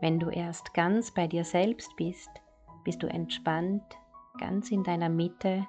[0.00, 2.28] Wenn du erst ganz bei dir selbst bist,
[2.84, 3.82] bist du entspannt,
[4.38, 5.66] ganz in deiner Mitte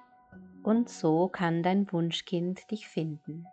[0.64, 3.46] und so kann dein Wunschkind dich finden.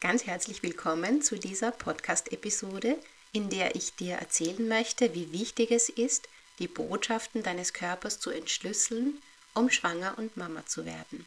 [0.00, 2.98] Ganz herzlich willkommen zu dieser Podcast-Episode,
[3.32, 6.28] in der ich dir erzählen möchte, wie wichtig es ist,
[6.58, 9.22] die Botschaften deines Körpers zu entschlüsseln,
[9.54, 11.24] um schwanger und Mama zu werden.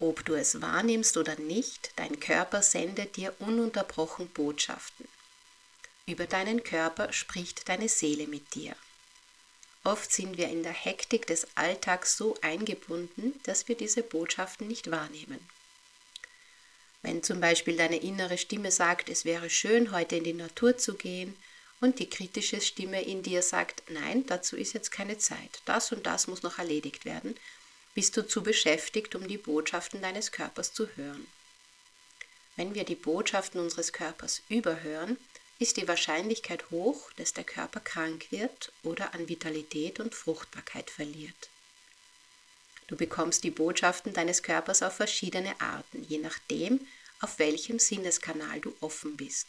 [0.00, 5.08] Ob du es wahrnimmst oder nicht, dein Körper sendet dir ununterbrochen Botschaften.
[6.06, 8.76] Über deinen Körper spricht deine Seele mit dir.
[9.84, 14.90] Oft sind wir in der Hektik des Alltags so eingebunden, dass wir diese Botschaften nicht
[14.90, 15.40] wahrnehmen.
[17.02, 20.94] Wenn zum Beispiel deine innere Stimme sagt, es wäre schön, heute in die Natur zu
[20.94, 21.36] gehen,
[21.80, 26.06] und die kritische Stimme in dir sagt, nein, dazu ist jetzt keine Zeit, das und
[26.06, 27.36] das muss noch erledigt werden,
[27.98, 31.26] bist du zu beschäftigt, um die Botschaften deines Körpers zu hören.
[32.54, 35.16] Wenn wir die Botschaften unseres Körpers überhören,
[35.58, 41.48] ist die Wahrscheinlichkeit hoch, dass der Körper krank wird oder an Vitalität und Fruchtbarkeit verliert.
[42.86, 46.86] Du bekommst die Botschaften deines Körpers auf verschiedene Arten, je nachdem,
[47.18, 49.48] auf welchem Sinneskanal du offen bist.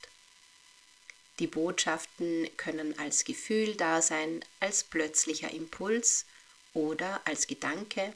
[1.37, 6.25] Die Botschaften können als Gefühl da sein, als plötzlicher Impuls
[6.73, 8.11] oder als Gedanke,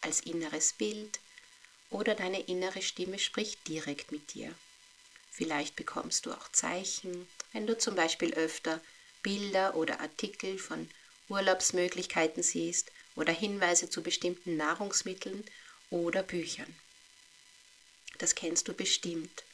[0.00, 1.20] als inneres Bild
[1.90, 4.54] oder deine innere Stimme spricht direkt mit dir.
[5.30, 8.80] Vielleicht bekommst du auch Zeichen, wenn du zum Beispiel öfter
[9.22, 10.88] Bilder oder Artikel von
[11.28, 15.44] Urlaubsmöglichkeiten siehst oder Hinweise zu bestimmten Nahrungsmitteln
[15.90, 16.74] oder Büchern.
[18.18, 19.44] Das kennst du bestimmt.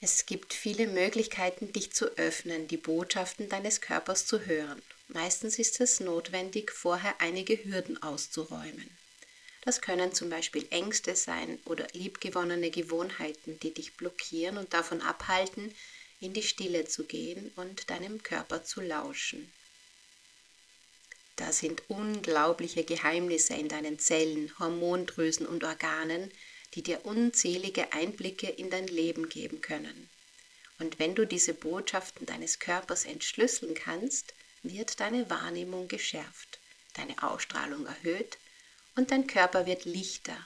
[0.00, 4.82] Es gibt viele Möglichkeiten, dich zu öffnen, die Botschaften deines Körpers zu hören.
[5.14, 8.88] Meistens ist es notwendig, vorher einige Hürden auszuräumen.
[9.60, 15.74] Das können zum Beispiel Ängste sein oder liebgewonnene Gewohnheiten, die dich blockieren und davon abhalten,
[16.20, 19.52] in die Stille zu gehen und deinem Körper zu lauschen.
[21.36, 26.32] Da sind unglaubliche Geheimnisse in deinen Zellen, Hormondrüsen und Organen,
[26.74, 30.08] die dir unzählige Einblicke in dein Leben geben können.
[30.78, 36.60] Und wenn du diese Botschaften deines Körpers entschlüsseln kannst, wird deine Wahrnehmung geschärft,
[36.94, 38.38] deine Ausstrahlung erhöht
[38.94, 40.36] und dein Körper wird lichter,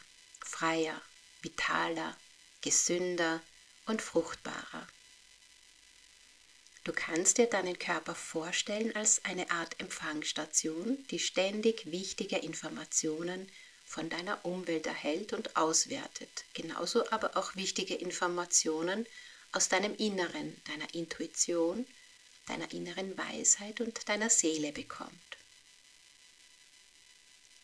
[0.44, 1.00] freier,
[1.42, 2.16] vitaler,
[2.60, 3.42] gesünder
[3.86, 4.86] und fruchtbarer.
[6.84, 13.50] Du kannst dir deinen Körper vorstellen als eine Art Empfangsstation, die ständig wichtige Informationen
[13.84, 19.06] von deiner Umwelt erhält und auswertet, genauso aber auch wichtige Informationen
[19.52, 21.86] aus deinem Inneren, deiner Intuition,
[22.46, 25.12] deiner inneren Weisheit und deiner Seele bekommt.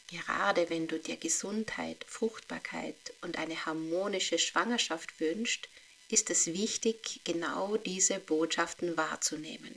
[0.09, 5.69] Gerade wenn du dir Gesundheit, Fruchtbarkeit und eine harmonische Schwangerschaft wünschst,
[6.09, 9.75] ist es wichtig, genau diese Botschaften wahrzunehmen.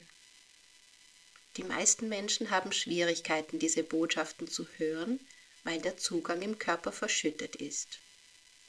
[1.55, 5.25] Die meisten Menschen haben Schwierigkeiten, diese Botschaften zu hören,
[5.63, 7.99] weil der Zugang im Körper verschüttet ist.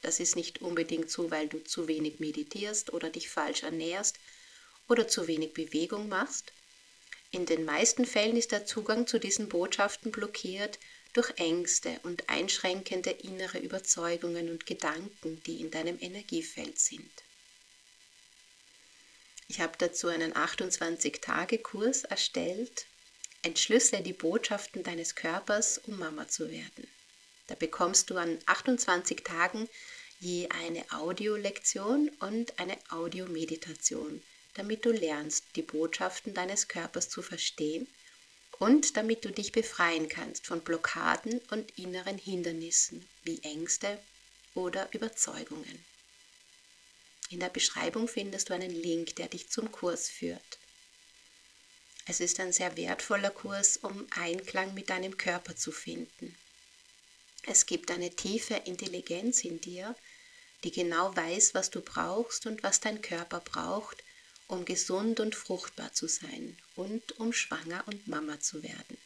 [0.03, 4.19] Das ist nicht unbedingt so, weil du zu wenig meditierst oder dich falsch ernährst
[4.89, 6.53] oder zu wenig Bewegung machst.
[7.31, 10.79] In den meisten Fällen ist der Zugang zu diesen Botschaften blockiert
[11.13, 17.11] durch Ängste und einschränkende innere Überzeugungen und Gedanken, die in deinem Energiefeld sind.
[19.49, 22.87] Ich habe dazu einen 28-Tage-Kurs erstellt.
[23.43, 26.89] Entschlüssele die Botschaften deines Körpers, um Mama zu werden.
[27.47, 29.69] Da bekommst du an 28 Tagen
[30.19, 34.23] je eine Audiolektion und eine Audiomeditation,
[34.57, 37.87] damit du lernst, die Botschaften deines Körpers zu verstehen
[38.59, 44.03] und damit du dich befreien kannst von Blockaden und inneren Hindernissen wie Ängste
[44.55, 45.85] oder Überzeugungen.
[47.29, 50.59] In der Beschreibung findest du einen Link, der dich zum Kurs führt.
[52.07, 56.37] Es ist ein sehr wertvoller Kurs, um Einklang mit deinem Körper zu finden.
[57.43, 59.95] Es gibt eine tiefe Intelligenz in dir,
[60.65, 64.03] die genau weiß, was du brauchst und was dein Körper braucht,
[64.49, 68.99] um gesund und fruchtbar zu sein und um schwanger und Mama zu werden.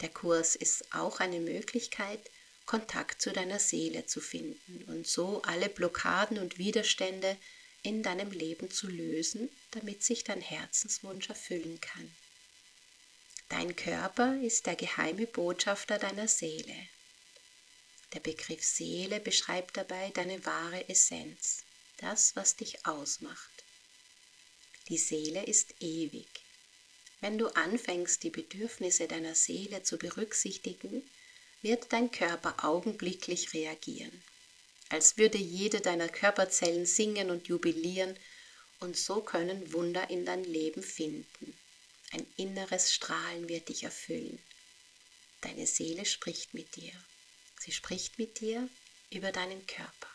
[0.00, 2.30] Der Kurs ist auch eine Möglichkeit,
[2.66, 7.36] Kontakt zu deiner Seele zu finden und so alle Blockaden und Widerstände
[7.82, 12.14] in deinem Leben zu lösen, damit sich dein Herzenswunsch erfüllen kann.
[13.48, 16.88] Dein Körper ist der geheime Botschafter deiner Seele.
[18.12, 21.64] Der Begriff Seele beschreibt dabei deine wahre Essenz,
[21.96, 23.59] das, was dich ausmacht.
[24.90, 26.26] Die Seele ist ewig.
[27.20, 31.08] Wenn du anfängst, die Bedürfnisse deiner Seele zu berücksichtigen,
[31.62, 34.24] wird dein Körper augenblicklich reagieren,
[34.88, 38.18] als würde jede deiner Körperzellen singen und jubilieren,
[38.80, 41.56] und so können Wunder in dein Leben finden.
[42.10, 44.42] Ein inneres Strahlen wird dich erfüllen.
[45.42, 46.92] Deine Seele spricht mit dir.
[47.60, 48.68] Sie spricht mit dir
[49.10, 50.09] über deinen Körper.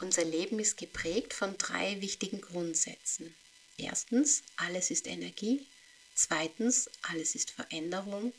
[0.00, 3.34] Unser Leben ist geprägt von drei wichtigen Grundsätzen.
[3.76, 5.66] Erstens, alles ist Energie.
[6.14, 8.32] Zweitens, alles ist Veränderung.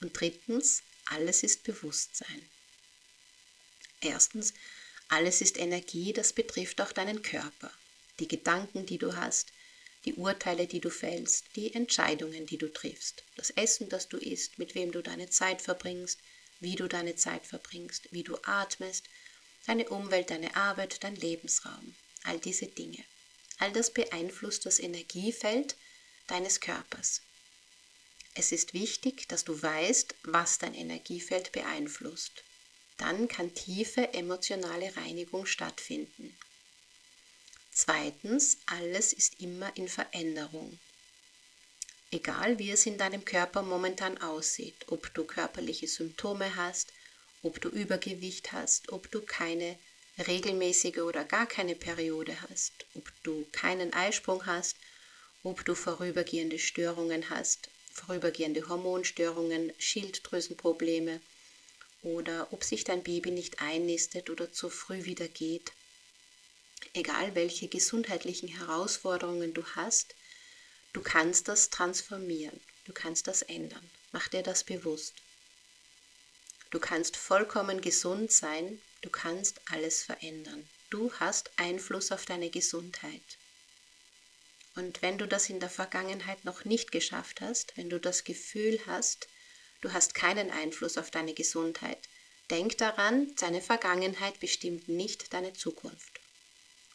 [0.00, 2.42] Und drittens, alles ist Bewusstsein.
[4.00, 4.54] Erstens,
[5.08, 7.70] alles ist Energie, das betrifft auch deinen Körper.
[8.18, 9.52] Die Gedanken, die du hast,
[10.04, 14.58] die Urteile, die du fällst, die Entscheidungen, die du triffst, das Essen, das du isst,
[14.58, 16.18] mit wem du deine Zeit verbringst,
[16.60, 19.04] wie du deine Zeit verbringst, wie du atmest,
[19.66, 21.94] deine Umwelt, deine Arbeit, dein Lebensraum,
[22.24, 23.04] all diese Dinge.
[23.58, 25.76] All das beeinflusst das Energiefeld
[26.26, 27.22] deines Körpers.
[28.34, 32.42] Es ist wichtig, dass du weißt, was dein Energiefeld beeinflusst.
[32.96, 36.36] Dann kann tiefe emotionale Reinigung stattfinden.
[37.70, 40.78] Zweitens, alles ist immer in Veränderung.
[42.10, 46.92] Egal wie es in deinem Körper momentan aussieht, ob du körperliche Symptome hast,
[47.42, 49.78] ob du Übergewicht hast, ob du keine
[50.26, 54.76] regelmäßige oder gar keine Periode hast, ob du keinen Eisprung hast,
[55.42, 61.20] ob du vorübergehende Störungen hast, vorübergehende Hormonstörungen, Schilddrüsenprobleme
[62.02, 65.72] oder ob sich dein Baby nicht einnistet oder zu früh wieder geht
[66.94, 70.14] egal welche gesundheitlichen Herausforderungen du hast,
[70.92, 73.90] du kannst das transformieren, du kannst das ändern.
[74.12, 75.14] Mach dir das bewusst.
[76.72, 80.66] Du kannst vollkommen gesund sein, du kannst alles verändern.
[80.88, 83.36] Du hast Einfluss auf deine Gesundheit.
[84.74, 88.80] Und wenn du das in der Vergangenheit noch nicht geschafft hast, wenn du das Gefühl
[88.86, 89.28] hast,
[89.82, 92.08] du hast keinen Einfluss auf deine Gesundheit,
[92.50, 96.20] denk daran, deine Vergangenheit bestimmt nicht deine Zukunft.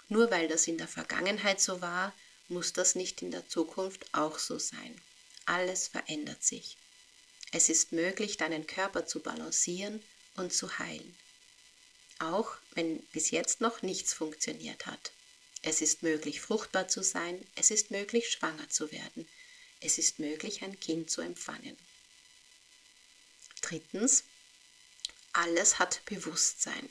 [0.09, 2.15] Nur weil das in der Vergangenheit so war,
[2.47, 5.00] muss das nicht in der Zukunft auch so sein.
[5.45, 6.77] Alles verändert sich.
[7.51, 10.03] Es ist möglich, deinen Körper zu balancieren
[10.35, 11.17] und zu heilen.
[12.19, 15.11] Auch wenn bis jetzt noch nichts funktioniert hat.
[15.61, 19.27] Es ist möglich, fruchtbar zu sein, es ist möglich, schwanger zu werden,
[19.79, 21.77] es ist möglich, ein Kind zu empfangen.
[23.61, 24.23] Drittens,
[25.33, 26.89] alles hat Bewusstsein.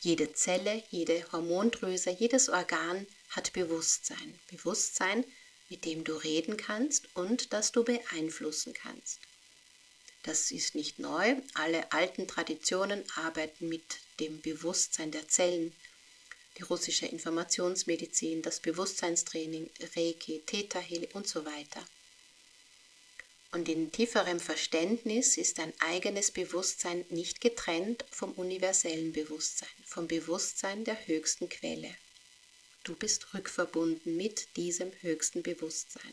[0.00, 4.38] Jede Zelle, jede Hormondrüse, jedes Organ hat Bewusstsein.
[4.48, 5.24] Bewusstsein,
[5.68, 9.18] mit dem du reden kannst und das du beeinflussen kannst.
[10.28, 11.36] Das ist nicht neu.
[11.54, 13.82] Alle alten Traditionen arbeiten mit
[14.20, 15.74] dem Bewusstsein der Zellen.
[16.58, 21.82] Die russische Informationsmedizin, das Bewusstseinstraining, Reiki, Theta Healing und so weiter.
[23.52, 30.84] Und in tieferem Verständnis ist dein eigenes Bewusstsein nicht getrennt vom universellen Bewusstsein, vom Bewusstsein
[30.84, 31.96] der höchsten Quelle.
[32.84, 36.12] Du bist rückverbunden mit diesem höchsten Bewusstsein.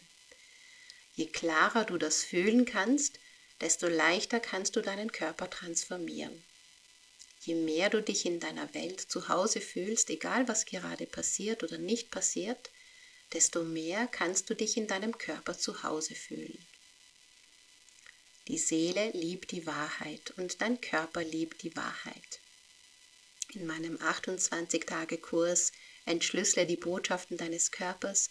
[1.15, 3.19] Je klarer du das fühlen kannst,
[3.61, 6.43] desto leichter kannst du deinen Körper transformieren.
[7.41, 11.77] Je mehr du dich in deiner Welt zu Hause fühlst, egal was gerade passiert oder
[11.77, 12.71] nicht passiert,
[13.33, 16.57] desto mehr kannst du dich in deinem Körper zu Hause fühlen.
[18.47, 22.41] Die Seele liebt die Wahrheit und dein Körper liebt die Wahrheit.
[23.53, 25.71] In meinem 28-Tage-Kurs
[26.05, 28.29] Entschlüssele die Botschaften deines Körpers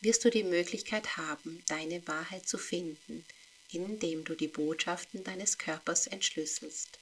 [0.00, 3.24] wirst du die Möglichkeit haben, deine Wahrheit zu finden,
[3.72, 6.98] indem du die Botschaften deines Körpers entschlüsselst.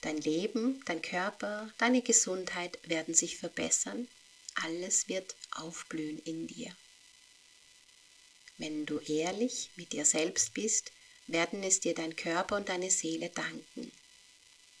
[0.00, 4.08] Dein Leben, dein Körper, deine Gesundheit werden sich verbessern,
[4.54, 6.74] alles wird aufblühen in dir.
[8.58, 10.92] Wenn du ehrlich mit dir selbst bist,
[11.26, 13.92] werden es dir dein Körper und deine Seele danken.